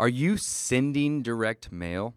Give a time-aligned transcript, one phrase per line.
[0.00, 2.14] Are you sending direct mail?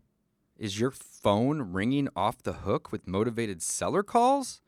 [0.57, 4.61] Is your phone ringing off the hook with motivated seller calls?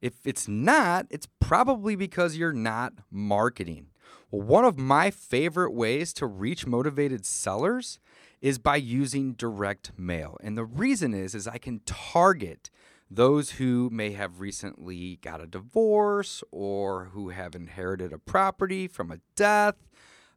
[0.00, 3.88] If it's not, it's probably because you're not marketing.
[4.30, 7.98] Well, one of my favorite ways to reach motivated sellers
[8.40, 10.36] is by using direct mail.
[10.40, 12.70] And the reason is is I can target
[13.10, 19.10] those who may have recently got a divorce or who have inherited a property from
[19.10, 19.74] a death.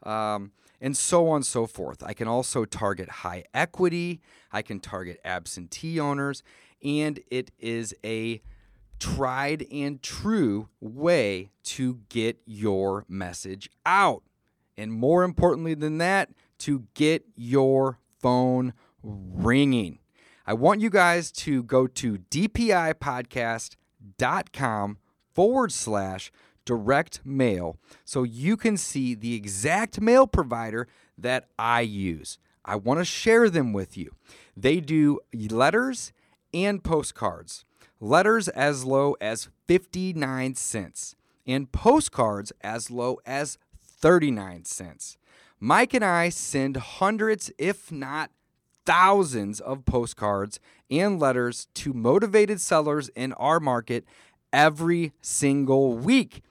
[0.01, 2.03] Um, and so on and so forth.
[2.03, 4.21] I can also target high equity,
[4.51, 6.43] I can target absentee owners,
[6.83, 8.41] and it is a
[8.99, 14.23] tried and true way to get your message out.
[14.77, 18.73] And more importantly than that, to get your phone
[19.03, 19.99] ringing.
[20.47, 24.97] I want you guys to go to dpipodcast.com
[25.33, 26.31] forward slash
[26.65, 30.87] direct mail so you can see the exact mail provider
[31.17, 32.37] that I use.
[32.65, 34.15] I want to share them with you.
[34.57, 36.11] They do letters
[36.53, 37.63] and postcards.
[37.99, 41.15] Letters as low as 59 cents
[41.47, 45.17] and postcards as low as 39 cents.
[45.59, 48.31] Mike and I send hundreds, if not
[48.85, 50.59] thousands, of postcards
[50.91, 54.05] and letters to motivated sellers in our market
[54.51, 56.41] every single week.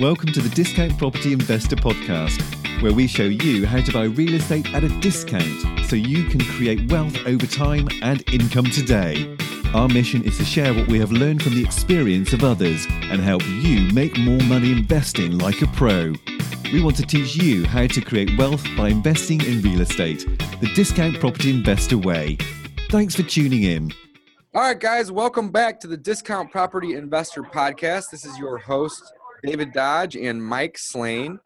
[0.00, 2.40] Welcome to the Discount Property Investor Podcast,
[2.82, 6.40] where we show you how to buy real estate at a discount so you can
[6.40, 9.36] create wealth over time and income today.
[9.74, 13.22] Our mission is to share what we have learned from the experience of others and
[13.22, 16.12] help you make more money investing like a pro.
[16.70, 20.26] We want to teach you how to create wealth by investing in real estate,
[20.60, 22.36] the discount property investor way.
[22.90, 23.94] Thanks for tuning in.
[24.54, 28.10] All right, guys, welcome back to the Discount Property Investor Podcast.
[28.10, 29.02] This is your host,
[29.42, 31.40] David Dodge and Mike Slane.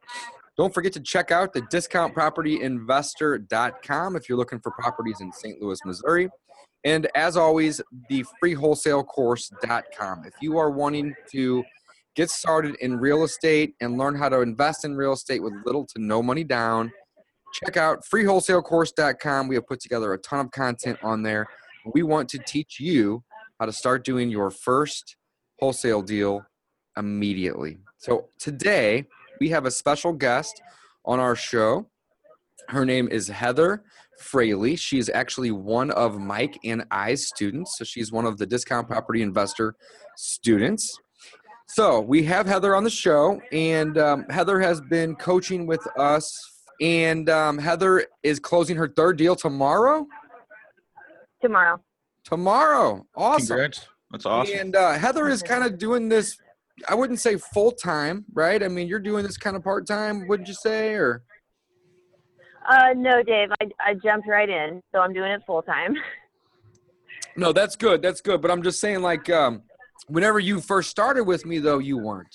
[0.57, 5.63] Don't forget to check out the discountpropertyinvestor.com if you're looking for properties in St.
[5.63, 6.29] Louis, Missouri.
[6.85, 10.25] And as always, the freewholesalecourse.com.
[10.25, 11.65] If you are wanting to
[12.15, 15.85] get started in real estate and learn how to invest in real estate with little
[15.87, 16.93] to no money down,
[17.53, 19.49] check out freewholesalecourse.com.
[19.49, 21.47] We have put together a ton of content on there.
[21.93, 23.23] We want to teach you
[23.59, 25.17] how to start doing your first
[25.59, 26.45] wholesale deal
[26.97, 27.79] immediately.
[27.99, 29.07] So today
[29.41, 30.61] we have a special guest
[31.05, 31.87] on our show.
[32.69, 33.85] Her name is Heather
[34.19, 34.77] Fraley.
[34.77, 37.79] She's actually one of Mike and I's students.
[37.79, 39.75] So she's one of the discount property investor
[40.17, 40.99] students.
[41.69, 46.35] So we have Heather on the show, and um, Heather has been coaching with us.
[46.81, 50.07] And um, Heather is closing her third deal tomorrow.
[51.43, 51.81] Tomorrow.
[52.25, 53.47] Tomorrow, awesome.
[53.47, 53.89] Congrats.
[54.11, 54.59] That's awesome.
[54.59, 56.37] And uh, Heather is kind of doing this.
[56.89, 58.63] I wouldn't say full time, right?
[58.63, 61.23] I mean, you're doing this kind of part time, wouldn't you say, or?
[62.69, 63.49] Uh, no, Dave.
[63.61, 65.95] I, I jumped right in, so I'm doing it full time.
[67.39, 68.01] No, that's good.
[68.01, 68.41] That's good.
[68.41, 69.63] But I'm just saying, like, um,
[70.07, 72.35] whenever you first started with me, though, you weren't.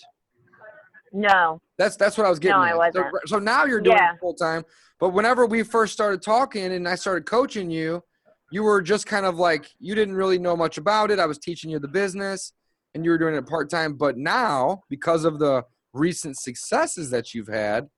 [1.12, 1.60] No.
[1.80, 2.58] That's that's what I was getting.
[2.58, 3.08] No, I wasn't.
[3.26, 4.14] So, so now you're doing Yeah.
[4.14, 4.64] it full time.
[5.00, 8.04] But whenever we first started talking and I started coaching you,
[8.52, 11.18] you were just kind of like you didn't really know much about it.
[11.18, 12.54] I was teaching you the business,
[12.94, 13.94] and you were doing it part time.
[13.94, 15.64] But now, because of the
[15.94, 17.90] recent successes that you've had,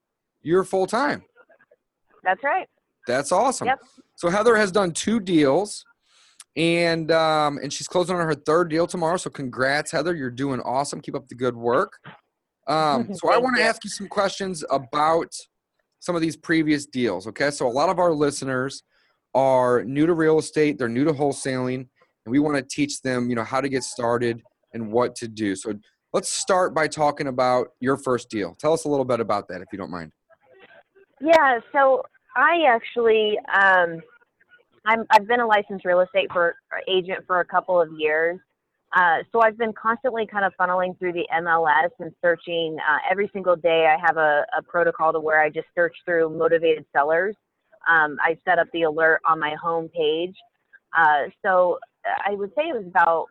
[0.41, 1.23] you're full time.
[2.23, 2.67] That's right.
[3.07, 3.67] That's awesome.
[3.67, 3.79] Yep.
[4.15, 5.83] So Heather has done two deals,
[6.55, 9.17] and um, and she's closing on her third deal tomorrow.
[9.17, 10.15] So congrats, Heather!
[10.15, 11.01] You're doing awesome.
[11.01, 11.97] Keep up the good work.
[12.67, 15.33] Um, so I want to ask you some questions about
[15.99, 17.27] some of these previous deals.
[17.27, 18.83] Okay, so a lot of our listeners
[19.35, 20.77] are new to real estate.
[20.77, 23.83] They're new to wholesaling, and we want to teach them, you know, how to get
[23.83, 24.41] started
[24.73, 25.55] and what to do.
[25.55, 25.73] So
[26.13, 28.55] let's start by talking about your first deal.
[28.59, 30.11] Tell us a little bit about that, if you don't mind.
[31.21, 31.59] Yeah.
[31.71, 32.03] So
[32.35, 34.01] I actually, um,
[34.85, 36.55] I'm, I've been a licensed real estate for
[36.87, 38.39] agent for a couple of years.
[38.95, 43.29] Uh, so I've been constantly kind of funneling through the MLS and searching uh, every
[43.33, 43.87] single day.
[43.87, 47.35] I have a, a protocol to where I just search through motivated sellers.
[47.89, 50.35] Um, I set up the alert on my home page.
[50.95, 53.25] Uh, so I would say it was about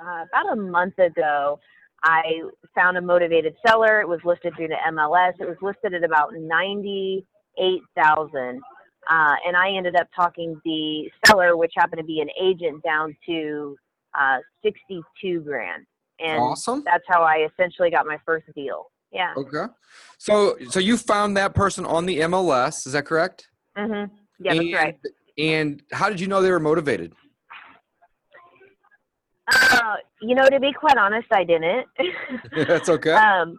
[0.00, 1.58] uh, about a month ago.
[2.04, 2.22] I
[2.76, 4.00] found a motivated seller.
[4.00, 5.32] It was listed through the MLS.
[5.40, 6.32] It was listed at about
[7.58, 8.60] ninety-eight thousand,
[9.10, 13.16] uh, and I ended up talking the seller, which happened to be an agent, down
[13.26, 13.76] to
[14.18, 15.86] uh, sixty-two grand,
[16.20, 16.82] and Awesome.
[16.84, 18.86] that's how I essentially got my first deal.
[19.12, 19.32] Yeah.
[19.36, 19.72] Okay.
[20.18, 23.48] So so you found that person on the MLS, is that correct?
[23.76, 24.04] hmm
[24.40, 24.98] Yeah, that's and, right.
[25.38, 27.14] And how did you know they were motivated?
[29.50, 31.86] Uh, you know, to be quite honest, I didn't.
[32.66, 33.12] That's okay.
[33.12, 33.56] um,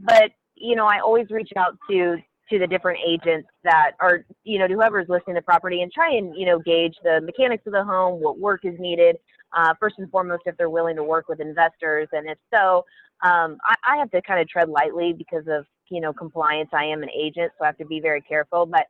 [0.00, 2.16] but you know, I always reach out to
[2.50, 6.14] to the different agents that are, you know, to whoever's listing the property and try
[6.14, 9.16] and you know gauge the mechanics of the home, what work is needed.
[9.56, 12.84] Uh, first and foremost, if they're willing to work with investors, and if so,
[13.22, 16.70] um, I, I have to kind of tread lightly because of you know compliance.
[16.72, 18.66] I am an agent, so I have to be very careful.
[18.66, 18.86] But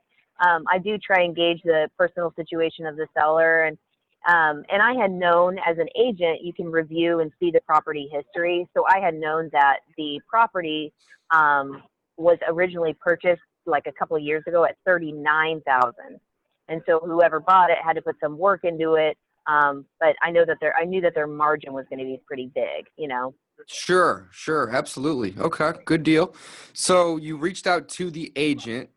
[0.46, 3.78] um, I do try and gauge the personal situation of the seller and
[4.26, 8.10] um, and I had known as an agent, you can review and see the property
[8.12, 8.66] history.
[8.76, 10.92] So I had known that the property
[11.30, 11.82] um,
[12.16, 16.20] was originally purchased like a couple of years ago at thirty nine thousand,
[16.68, 19.16] and so whoever bought it had to put some work into it.
[19.46, 22.20] Um, but I know that their I knew that their margin was going to be
[22.26, 22.86] pretty big.
[22.96, 23.34] You know.
[23.66, 25.34] Sure, sure, absolutely.
[25.38, 26.34] Okay, good deal.
[26.72, 28.90] So you reached out to the agent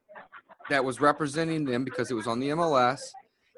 [0.69, 3.01] that was representing them because it was on the MLS.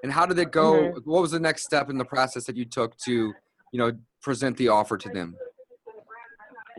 [0.03, 0.73] And how did it go?
[0.73, 1.05] Mhm.
[1.05, 3.33] What was the next step in the process that you took to,
[3.71, 3.91] you know,
[4.21, 5.35] present the offer to them?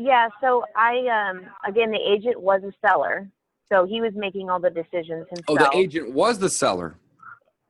[0.03, 3.29] Yeah, so I um again the agent was a seller,
[3.71, 5.45] so he was making all the decisions himself.
[5.49, 6.97] Oh, the agent was the seller.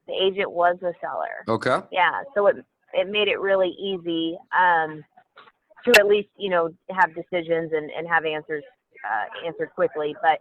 [0.06, 1.44] The agent was a seller.
[1.46, 1.81] Okay.
[1.90, 2.56] Yeah, so it
[2.94, 5.05] it made it really easy um
[5.84, 8.64] to at least you know have decisions and and have answers
[9.05, 10.17] uh, answered quickly.
[10.23, 10.40] But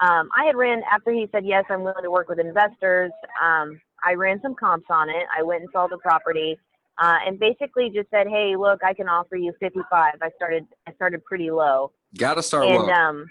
[0.00, 3.12] um, I had ran after he said yes, I'm willing to work with investors.
[3.44, 5.26] Um, I ran some comps on it.
[5.36, 6.58] I went and saw the property.
[6.98, 10.92] Uh, and basically just said, "Hey, look, I can offer you 55." I started, I
[10.94, 12.90] started pretty low, Got to start and low.
[12.90, 13.26] um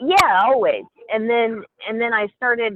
[0.00, 0.82] yeah always
[1.12, 2.74] and then and then i started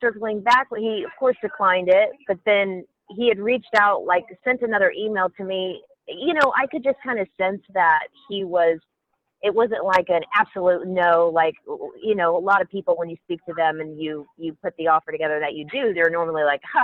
[0.00, 2.84] circling back he of course declined it but then
[3.16, 6.96] he had reached out like sent another email to me you know i could just
[7.04, 8.78] kind of sense that he was
[9.42, 11.54] it wasn't like an absolute no like
[12.02, 14.74] you know a lot of people when you speak to them and you you put
[14.78, 16.82] the offer together that you do they're normally like ha,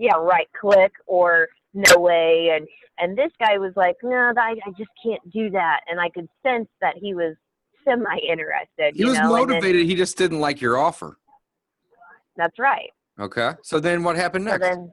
[0.00, 2.66] yeah right click or no way and
[2.98, 6.28] and this guy was like no I, I just can't do that and i could
[6.42, 7.36] sense that he was
[7.84, 9.86] semi interested he you was know and then- motivated.
[9.86, 11.16] he just didn't like your offer.
[12.36, 13.50] that's right Okay.
[13.62, 14.62] So then what happened so next?
[14.62, 14.92] then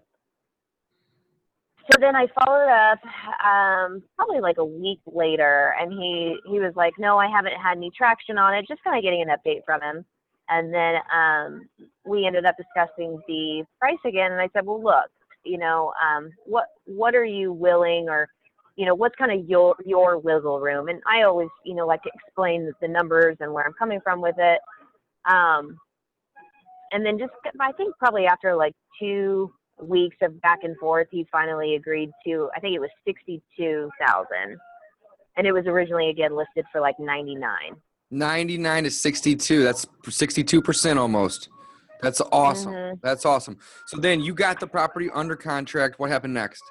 [1.89, 2.99] so then i followed up
[3.45, 7.77] um probably like a week later and he he was like no i haven't had
[7.77, 10.03] any traction on it just kind of getting an update from him
[10.49, 11.67] and then um
[12.05, 15.09] we ended up discussing the price again and i said well look
[15.43, 18.27] you know um what what are you willing or
[18.75, 20.87] you know what's kind of your your wiggle room?
[20.87, 24.21] And i always you know like to explain the numbers and where i'm coming from
[24.21, 24.59] with it.
[25.29, 25.77] Um
[26.91, 29.51] and then just i think probably after like two
[29.81, 34.57] weeks of back and forth he finally agreed to i think it was 62000
[35.35, 37.75] and it was originally again listed for like 99
[38.11, 39.63] 99 to 62.
[39.63, 41.49] That's 62% almost.
[42.01, 42.73] That's awesome.
[42.73, 43.01] Mhm.
[43.01, 43.57] That's awesome.
[43.87, 45.99] So then you got the property under contract.
[45.99, 46.63] What happened next?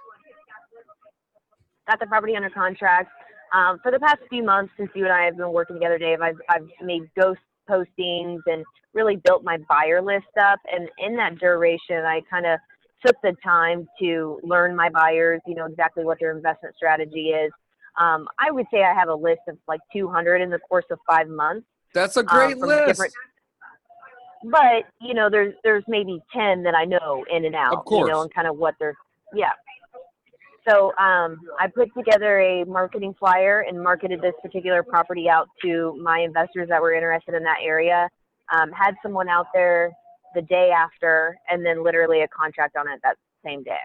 [1.89, 3.11] got the property under contract.
[3.53, 6.21] Um, for the past few months since you and I have been working together, Dave,
[6.21, 10.59] I've, I've made ghost postings and really built my buyer list up.
[10.73, 12.59] And in that duration, I kind of
[13.05, 17.53] took the time to learn my buyers, you know, exactly what their investment strategy is.
[17.99, 20.99] Um, I would say I have a list of like 200 in the course of
[21.07, 21.67] five months.
[21.95, 23.03] That's a um, great from list.
[24.45, 27.73] But you know, there's there's maybe 10 that I know in and out.
[27.73, 28.07] Of course.
[28.07, 28.97] You know, and kind of what they're
[29.35, 29.53] yeah.
[30.69, 35.97] So um, I put together a marketing flyer and marketed this particular property out to
[36.03, 38.09] my investors that were interested in that area.
[38.53, 39.93] Um, had someone out there
[40.35, 43.79] the day after, and then literally a contract on it that same day.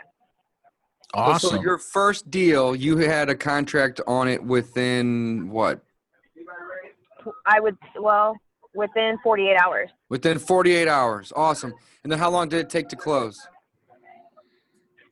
[1.13, 1.61] Oh, So Awesome.
[1.63, 5.81] your first deal, you had a contract on it within what?
[7.45, 8.35] I would well
[8.73, 9.89] within 48 hours.
[10.09, 11.31] Within 48 hours.
[11.35, 11.73] Awesome.
[12.03, 13.47] And then how long did it take to close?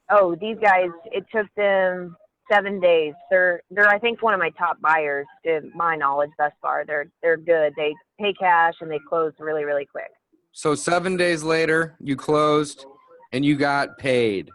[0.10, 0.90] Oh, these guys!
[1.06, 2.16] It took them
[2.52, 3.14] seven days.
[3.30, 6.84] They're they're I think one of my top buyers to my knowledge thus far.
[6.84, 7.74] They're they're good.
[7.78, 10.10] They pay cash and they close really really quick.
[10.52, 12.86] So seven days later, you closed
[13.32, 14.50] and you got paid.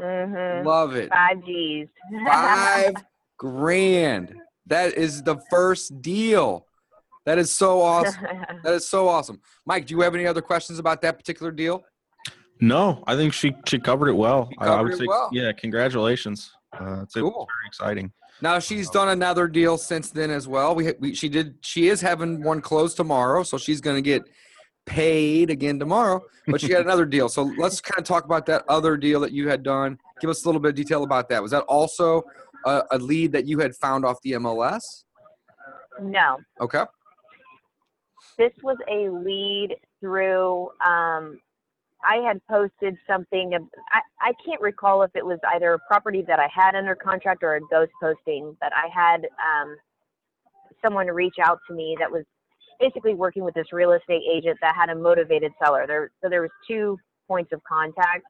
[0.00, 0.64] Mhm.
[0.64, 1.08] Love it.
[1.10, 1.88] Five G's.
[2.26, 2.94] Five
[3.38, 4.34] grand.
[4.66, 6.66] That is the first deal.
[7.26, 8.22] That is so awesome.
[8.64, 9.40] That is so awesome.
[9.66, 11.84] Mike, do you have any other questions about that particular deal?
[12.60, 14.48] No, I think she she covered it well.
[14.52, 15.28] She I- I would it say, well.
[15.32, 16.50] yeah, congratulations.
[16.72, 17.46] Uh, it's, it's Cool.
[17.48, 18.12] very exciting.
[18.40, 20.74] Now she's done another deal since then as well.
[20.74, 24.22] We, we she did she is having one close tomorrow, so she's going to get
[24.86, 26.22] paid again tomorrow.
[26.46, 27.28] But she had another deal.
[27.28, 29.98] So let's kind of talk about that other deal that you had done.
[30.20, 31.42] Give us a little bit of detail about that.
[31.42, 32.22] Was that also
[32.66, 35.04] a, a lead that you had found off the MLS?
[36.00, 36.84] No, Okay.
[38.36, 40.64] this was a lead through.
[40.84, 41.38] Um,
[42.06, 43.52] I had posted something.
[43.92, 47.42] I, I can't recall if it was either a property that I had under contract
[47.42, 49.76] or a ghost posting, but I had um,
[50.84, 52.24] someone reach out to me that was
[52.80, 55.86] basically working with this real estate agent that had a motivated seller.
[55.86, 58.26] There, so there was two points of contact.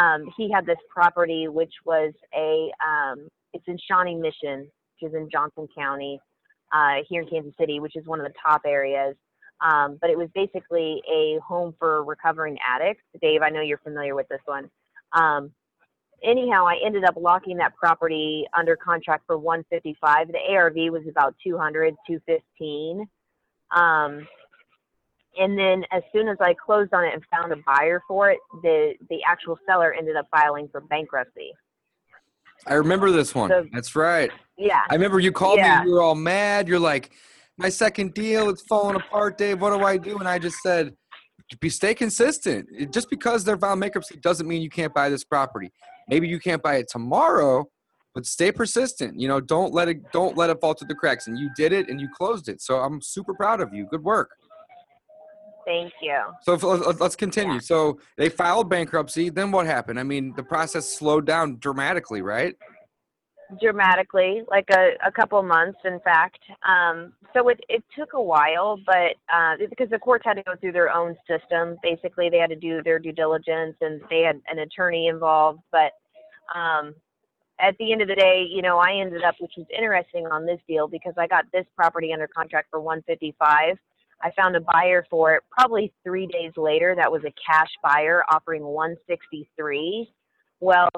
[0.00, 4.68] Um, he had this property, which was a, um, it's in Shawnee Mission,
[5.00, 6.20] which is in Johnson County,
[6.72, 9.14] uh, here in Kansas City, which is one of the top areas.
[9.60, 13.04] Um, but it was basically a home for recovering addicts.
[13.22, 14.68] Dave, I know you're familiar with this one.
[15.12, 15.52] Um,
[16.22, 20.28] anyhow, I ended up locking that property under contract for 155.
[20.28, 23.06] The ARV was about 200, 215.
[23.74, 24.26] Um,
[25.38, 28.38] and then as soon as I closed on it and found a buyer for it,
[28.62, 31.52] the the actual seller ended up filing for bankruptcy.
[32.66, 33.50] I remember this one.
[33.50, 34.30] So- That's right.
[34.56, 34.82] Yeah.
[34.88, 35.80] I remember you called Yeah.
[35.82, 35.88] me.
[35.88, 36.68] You were all mad.
[36.68, 37.10] You're like,
[37.58, 39.60] my second deal, it's falling apart, Dave.
[39.60, 40.18] What do I do?
[40.18, 40.94] And I just said,
[41.60, 42.68] be stay consistent.
[42.92, 45.70] Just because they're filed bankruptcy doesn't mean you can't buy this property.
[46.08, 47.66] Maybe you can't buy it tomorrow,
[48.14, 49.18] but stay persistent.
[49.18, 51.26] You know, don't let it don't let it fall through the cracks.
[51.26, 52.60] And you did it, and you closed it.
[52.60, 53.86] So I'm super proud of you.
[53.86, 54.30] Good work.
[55.66, 56.20] Thank you.
[56.42, 56.62] So if,
[57.00, 57.58] let's continue.
[57.58, 59.30] So they filed bankruptcy.
[59.30, 59.98] Then what happened?
[59.98, 62.54] I mean, the process slowed down dramatically, right?
[63.60, 66.38] dramatically, like a, a couple months, in fact.
[66.66, 70.54] Um, so it, it took a while, but uh, because the courts had to go
[70.60, 71.76] through their own system.
[71.82, 75.60] Basically, they had to do their due diligence and they had an attorney involved.
[75.72, 75.92] But
[76.54, 76.94] um,
[77.60, 80.46] at the end of the day, you know, I ended up, which was interesting on
[80.46, 83.76] this deal because I got this property under contract for 155.
[84.22, 86.94] I found a buyer for it probably three days later.
[86.96, 90.10] That was a cash buyer offering 163.
[90.60, 90.88] Well,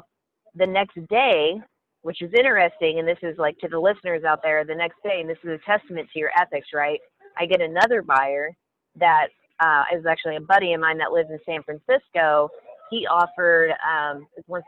[0.55, 1.61] the next day,
[2.03, 5.19] which is interesting, and this is like to the listeners out there, the next day,
[5.21, 7.01] and this is a testament to your ethics, right?
[7.39, 8.51] I get another buyer
[8.99, 9.29] that
[9.61, 12.49] uh, is actually a buddy of mine that lives in San Francisco.
[12.91, 14.63] He offered um, one-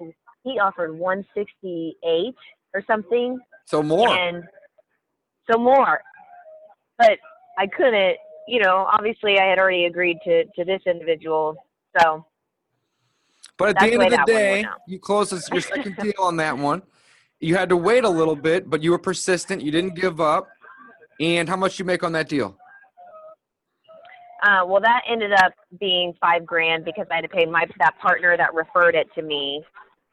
[0.45, 2.35] he offered 168
[2.75, 4.09] or something, So more.
[4.09, 4.45] and
[5.51, 6.01] so more.
[6.99, 7.19] But
[7.59, 8.17] I couldn't,
[8.47, 8.89] you know.
[8.93, 11.57] Obviously, I had already agreed to to this individual,
[11.99, 12.25] so
[13.57, 16.57] But at the end of the day, you closed this, your second deal on that
[16.57, 16.83] one.
[17.41, 19.63] You had to wait a little bit, but you were persistent.
[19.63, 20.49] You didn't give up.
[21.21, 22.57] And how much you make on that deal?
[24.43, 27.99] Uh, well, that ended up being five grand because I had to pay my that
[28.01, 29.65] partner that referred it to me,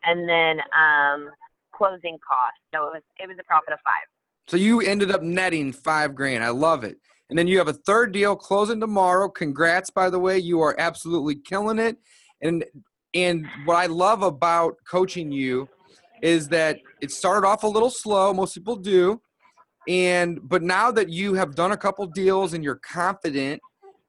[0.05, 1.29] and then um,
[1.75, 2.59] closing costs.
[2.73, 4.07] So it was it was a profit of five.
[4.47, 6.43] So you ended up netting five grand.
[6.43, 6.97] I love it.
[7.29, 9.27] And then you have a third deal closing tomorrow.
[9.29, 10.37] Congrats, by the way.
[10.37, 11.97] You are absolutely killing it.
[12.41, 12.63] And
[13.13, 15.67] and what I love about coaching you
[16.21, 18.33] is that it started off a little slow.
[18.33, 19.21] Most people do.
[19.87, 23.61] And but now that you have done a couple deals and you're confident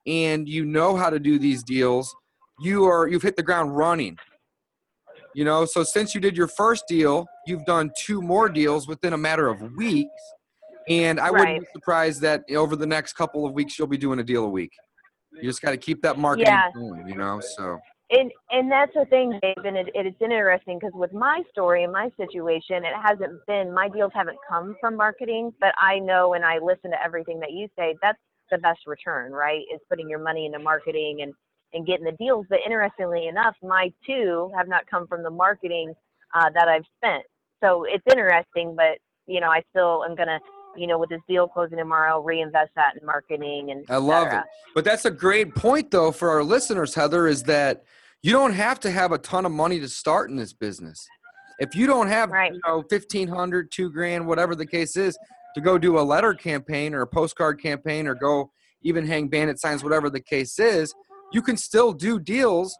[0.06, 2.14] and you know how to do these deals,
[2.60, 4.18] you are you've hit the ground running.
[5.36, 9.12] You know, so since you did your first deal, you've done two more deals within
[9.12, 10.08] a matter of weeks.
[10.88, 11.60] And I wouldn't Right.
[11.60, 14.48] be surprised that over the next couple of weeks you'll be doing a deal a
[14.48, 14.72] week.
[15.42, 16.70] You just got to keep that marketing Yeah.
[16.72, 17.38] going, you know.
[17.40, 17.78] So
[18.08, 19.62] And and that's the thing, Dave.
[19.62, 23.90] And it, it's interesting because with my story and my situation, it hasn't been my
[23.90, 27.68] deals haven't come from marketing, but I know and I listen to everything that you
[27.78, 27.94] say.
[28.00, 28.16] That's
[28.50, 29.64] the best return, right?
[29.70, 31.34] Is putting your money into marketing and
[31.72, 32.46] and getting the deals.
[32.48, 35.94] But interestingly enough, my two have not come from the marketing
[36.34, 37.24] uh, that I've spent.
[37.62, 40.38] So it's interesting, but you know, I still am gonna,
[40.76, 43.84] you know, with this deal closing tomorrow, reinvest that in marketing and.
[43.88, 44.44] I love it.
[44.74, 47.84] But that's a great point, though, for our listeners, Heather, is that
[48.22, 51.06] you don't have to have a ton of money to start in this business.
[51.58, 52.52] If you don't have, Right.
[52.52, 55.18] you know, 1500 two grand, whatever the case is,
[55.54, 58.50] to go do a letter campaign or a postcard campaign or go
[58.82, 60.94] even hang bandit signs, whatever the case is,
[61.32, 62.76] you can still do deals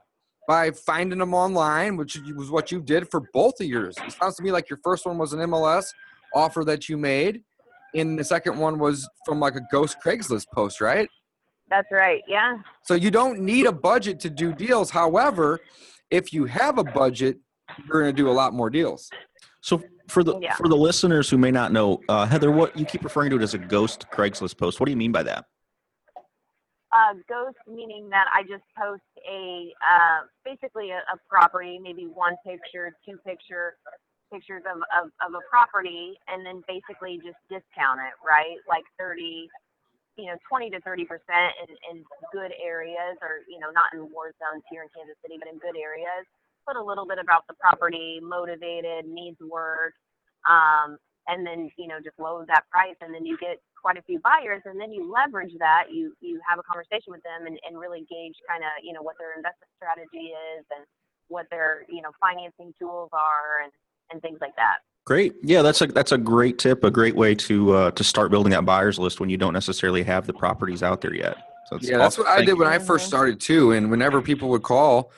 [0.48, 3.96] by finding them online, which was what you did for both of yours.
[4.04, 5.88] It sounds to me like your first one was an MLS
[6.34, 7.42] offer that you made,
[7.94, 11.08] and the second one was from like a ghost Craigslist post, right?
[11.68, 12.22] That's right.
[12.28, 12.58] Yeah.
[12.84, 14.90] So you don't need a budget to do deals.
[14.90, 15.58] However,
[16.10, 17.38] if you have a budget,
[17.78, 19.10] you're going to do a lot more deals.
[19.62, 20.54] So for the Yeah.
[20.54, 23.42] for the listeners who may not know, uh, Heather, what you keep referring to it
[23.42, 24.78] as a ghost Craigslist post.
[24.78, 25.46] What do you mean by that?
[26.96, 32.36] Uh, ghost meaning that I just post a uh, basically a, a property, maybe one
[32.46, 33.76] picture, two picture,
[34.32, 38.58] pictures of, of, of a property and then basically just discount it, right?
[38.68, 39.48] Like 30,
[40.16, 41.96] you know, 20 to 30 percent in, in
[42.32, 45.58] good areas, or you know, not in war zones here in Kansas City, but in
[45.58, 46.26] good areas.
[46.66, 49.94] Put a little bit about the property, motivated, needs work,
[50.48, 50.98] um,
[51.28, 54.20] and then you know, just lower that price, and then you get quite a few
[54.20, 55.84] buyers, and then you leverage that.
[55.90, 59.02] You you have a conversation with them and, and really gauge kind of you know
[59.02, 60.84] what their investment strategy is and
[61.28, 63.72] what their you know financing tools are and
[64.10, 64.78] and things like that.
[65.04, 65.34] Great.
[65.42, 68.50] Yeah, that's a that's a great tip, a great way to uh, to start building
[68.50, 71.36] that buyers list when you don't necessarily have the properties out there yet.
[71.68, 72.56] So yeah, that's what I did you.
[72.58, 73.72] when I first started too.
[73.72, 75.12] And whenever people would call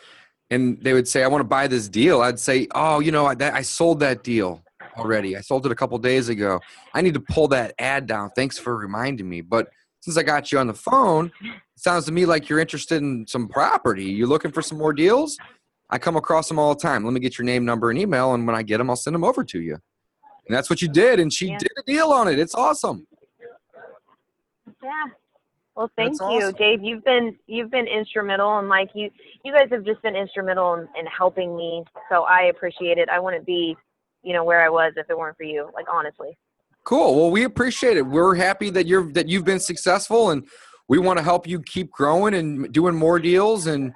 [0.51, 3.27] and they would say, "I want to buy this deal," I'd say, "Oh, you know,
[3.27, 4.63] I, that, I sold that deal
[4.99, 5.37] already.
[5.37, 6.61] I sold it a couple days ago.
[6.95, 8.31] I need to pull that ad down.
[8.37, 9.69] Thanks for reminding me." But
[10.01, 13.27] since I got you on the phone, it sounds to me like you're interested in
[13.27, 14.05] some property.
[14.05, 15.39] You looking for some more deals?
[15.91, 17.05] I come across them all the time.
[17.05, 19.15] Let me get your name, number, and email, and when I get them, I'll send
[19.15, 19.79] them over to you.
[20.47, 21.59] And that's what you did, and she yeah.
[21.59, 22.39] did a deal on it.
[22.39, 23.07] It's awesome.
[24.83, 25.05] Yeah.
[25.75, 26.55] Well, thank that's you, awesome.
[26.59, 26.83] Dave.
[26.83, 29.11] You've been you've been instrumental, and like you
[29.45, 31.85] you guys have just been instrumental in, in helping me.
[32.11, 33.09] So I appreciate it.
[33.09, 33.77] I wouldn't be,
[34.29, 35.71] you know, where I was if it weren't for you.
[35.75, 36.37] Like honestly.
[36.85, 37.17] Cool.
[37.17, 38.03] Well, we appreciate it.
[38.03, 40.47] We're happy that you're that you've been successful, and
[40.87, 43.95] we want to help you keep growing and doing more deals and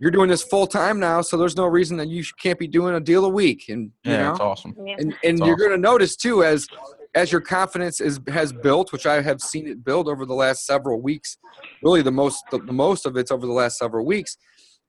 [0.00, 2.94] you're doing this full time now, so there's no reason that you can't be doing
[2.94, 3.68] a deal a week.
[3.68, 4.74] And you yeah, know, that's awesome.
[4.98, 6.66] And and you're going to notice too as
[7.14, 10.66] as your confidence is has built, which I have seen it build over the last
[10.66, 11.38] several weeks.
[11.82, 14.36] Really, the most the, the most of it's over the last several weeks.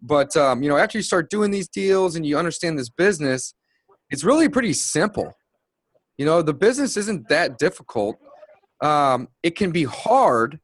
[0.01, 3.53] But um, you know, after you start doing these deals and you understand this business,
[4.09, 5.33] it's really pretty simple.
[6.17, 8.17] You know, the business isn't that difficult.
[8.81, 10.59] Um, it can be hard,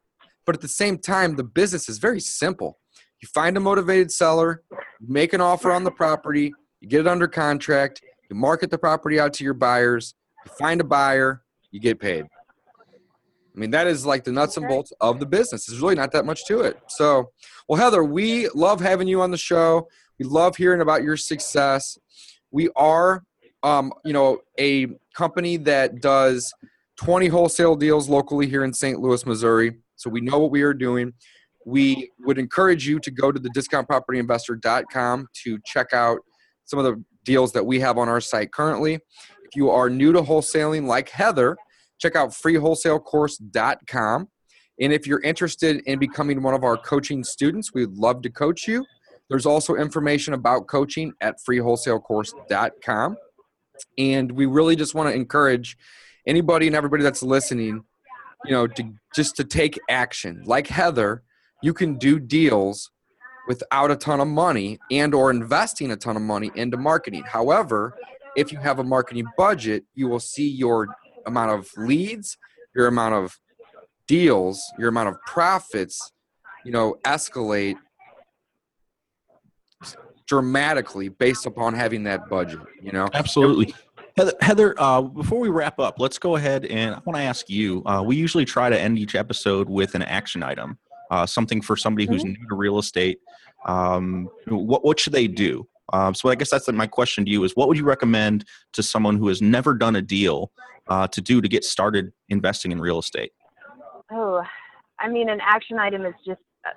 [0.46, 2.78] but at the same time, the business is very simple
[3.22, 4.64] you find a motivated seller,
[5.00, 9.20] make an offer on the property, you get it under contract, you market the property
[9.20, 12.26] out to your buyers, you find a buyer, you get paid.
[12.26, 15.66] I mean, that is like the nuts and bolts of the business.
[15.66, 16.80] There's really not that much to it.
[16.88, 17.32] So,
[17.68, 19.88] well, Heather, we love having you on the show.
[20.18, 21.98] We love hearing about your success.
[22.50, 23.24] We are,
[23.64, 26.54] um, you know, a company that does
[26.98, 29.00] 20 wholesale deals locally here in St.
[29.00, 29.78] Louis, Missouri.
[29.96, 31.14] So we know what we are doing
[31.66, 36.20] we would encourage you to go to the discountpropertyinvestor.com to check out
[36.66, 38.96] some of the deals that we have on our site currently.
[38.96, 41.58] If you are new to wholesaling like Heather,
[42.00, 44.30] check out freewholesalecourse.com.
[44.80, 48.68] And if you're interested in becoming one of our coaching students, we'd love to coach
[48.68, 48.86] you.
[49.30, 53.18] There's also information about coaching at freewholesalecourse.com.
[53.98, 55.78] And we really just want to encourage
[56.28, 57.84] anybody and everybody that's listening,
[58.46, 60.44] you know, to just to take action.
[60.46, 61.24] Like Heather,
[61.62, 62.92] you can do deals
[63.48, 67.98] without a ton of money and or investing a ton of money into marketing however
[68.36, 70.88] if you have a marketing budget you will see your
[71.26, 72.38] amount of leads
[72.76, 73.38] your amount of
[74.08, 76.12] deals your amount of profits
[76.64, 77.76] you know escalate
[80.32, 83.76] dramatically based upon having that budget you know absolutely
[84.18, 87.50] Heather, Heather uh, before we wrap up, let's go ahead and I want to ask
[87.50, 87.82] you.
[87.86, 90.78] Uh, we usually try to end each episode with an action item
[91.12, 92.42] uh, something for somebody who's mm-hmm.
[92.42, 93.20] new to real estate.
[93.66, 95.68] Um, what what should they do?
[95.94, 98.82] Um, so I guess that's my question to you: is what would you recommend to
[98.82, 100.52] someone who has never done a deal
[100.88, 103.34] uh, to do to get started investing in real estate?
[104.12, 104.42] Oh,
[105.00, 106.70] I mean, an action item is just uh,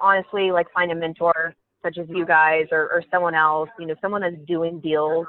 [0.00, 3.68] honestly like find a mentor such as you guys or, or someone else.
[3.78, 5.26] You know, someone that's doing deals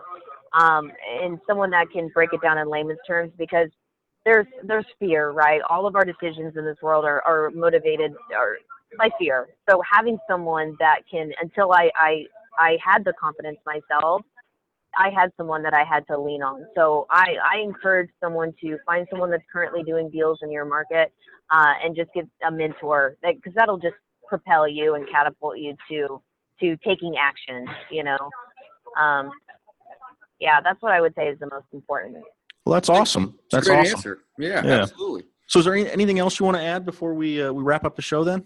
[0.54, 3.70] um, and someone that can break it down in layman's terms because
[4.26, 5.62] there's there's fear, right?
[5.70, 8.14] All of our decisions in this world are, are motivated
[8.98, 9.48] by fear.
[9.70, 12.26] So having someone that can until I, I
[12.58, 14.22] I had the confidence myself,
[14.98, 16.66] I had someone that I had to lean on.
[16.76, 21.14] So I, I encourage someone to find someone that's currently doing deals in your market
[21.52, 23.96] uh, and just get a mentor because that, that'll just
[24.28, 26.22] propel you and catapult you to
[26.62, 27.68] to taking action.
[27.92, 28.18] You know,
[29.00, 29.32] um,
[30.40, 32.18] yeah, that's what I would say is the most important.
[32.66, 33.38] Well, that's awesome.
[33.52, 33.96] That's, great awesome.
[33.96, 34.20] Answer.
[34.38, 35.26] Yeah, yeah, absolutely.
[35.48, 37.86] So, is there any, anything else you want to add before we uh, we wrap
[37.86, 38.24] up the show?
[38.24, 38.46] Then.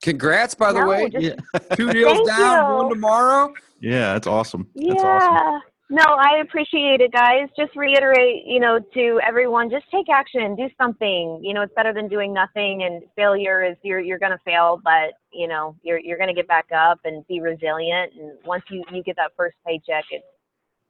[0.00, 1.08] Congrats, by the no, way.
[1.08, 1.74] Just, yeah.
[1.74, 2.76] Two deals down, you.
[2.76, 3.52] one tomorrow.
[3.80, 4.68] Yeah, that's awesome.
[4.74, 4.92] Yeah.
[4.92, 5.62] That's awesome.
[5.90, 7.48] No, I appreciate it, guys.
[7.58, 11.40] Just reiterate, you know, to everyone, just take action, do something.
[11.42, 12.82] You know, it's better than doing nothing.
[12.82, 16.66] And failure is you're you're gonna fail, but you know, you're you're gonna get back
[16.76, 18.12] up and be resilient.
[18.20, 20.24] And once you you get that first paycheck, it's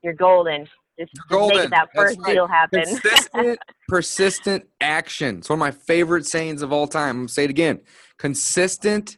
[0.02, 0.68] you're golden.
[0.98, 1.58] Just, golden.
[1.58, 2.34] make that first right.
[2.34, 2.82] deal happen.
[2.82, 5.38] Consistent, persistent action.
[5.38, 7.10] It's one of my favorite sayings of all time.
[7.10, 7.80] I'm gonna say it again.
[8.18, 9.16] Consistent,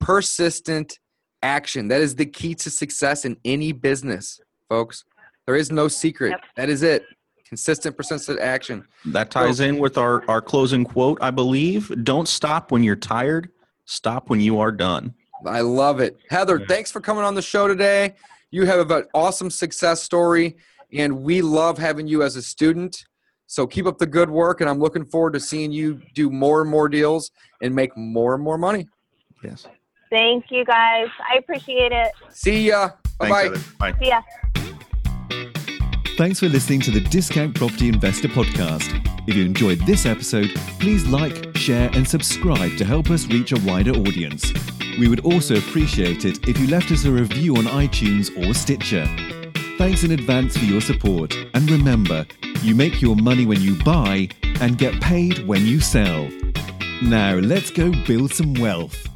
[0.00, 0.98] persistent
[1.42, 1.88] action.
[1.88, 5.04] That is the key to success in any business, folks.
[5.46, 6.30] There is no secret.
[6.30, 6.40] Yep.
[6.56, 7.04] That is it.
[7.46, 8.86] Consistent, persistent action.
[9.06, 11.92] That ties in with our, our closing quote, I believe.
[12.04, 13.50] Don't stop when you're tired.
[13.84, 15.14] Stop when you are done.
[15.46, 16.16] I love it.
[16.30, 16.66] Heather, Yeah.
[16.68, 18.14] thanks for coming on the show today.
[18.50, 20.56] You have an awesome success story,
[20.92, 23.04] and we love having you as a student.
[23.46, 26.62] So keep up the good work, and I'm looking forward to seeing you do more
[26.62, 27.30] and more deals
[27.60, 28.88] and make more and more money.
[29.42, 29.66] Yes.
[30.10, 31.08] Thank you guys.
[31.30, 32.12] I appreciate it.
[32.30, 32.90] See ya.
[33.18, 33.42] Bye-bye.
[33.42, 33.60] Heather.
[33.78, 33.94] Bye.
[34.00, 34.22] See ya.
[36.16, 38.88] Thanks for listening to the Discount Property Investor Podcast.
[39.26, 40.48] If you enjoyed this episode,
[40.78, 44.52] please like, share, and subscribe to help us reach a wider audience.
[44.96, 49.06] We would also appreciate it if you left us a review on iTunes or Stitcher.
[49.76, 52.24] Thanks in advance for your support, and remember,
[52.62, 54.28] you make your money when you buy
[54.60, 56.28] and get paid when you sell.
[57.02, 59.08] Now, let's go build some wealth.